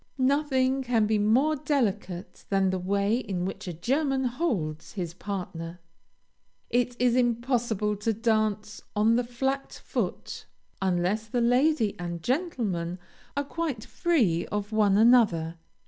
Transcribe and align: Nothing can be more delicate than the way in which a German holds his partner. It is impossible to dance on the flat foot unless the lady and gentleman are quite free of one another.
Nothing 0.17 0.81
can 0.81 1.05
be 1.05 1.19
more 1.19 1.55
delicate 1.55 2.45
than 2.49 2.71
the 2.71 2.79
way 2.79 3.17
in 3.17 3.45
which 3.45 3.67
a 3.67 3.73
German 3.73 4.23
holds 4.23 4.93
his 4.93 5.13
partner. 5.13 5.79
It 6.71 6.95
is 6.99 7.15
impossible 7.15 7.95
to 7.97 8.11
dance 8.11 8.81
on 8.95 9.15
the 9.15 9.23
flat 9.23 9.79
foot 9.85 10.47
unless 10.81 11.27
the 11.27 11.39
lady 11.39 11.95
and 11.99 12.23
gentleman 12.23 12.97
are 13.37 13.43
quite 13.43 13.85
free 13.85 14.47
of 14.47 14.71
one 14.71 14.97
another. 14.97 15.59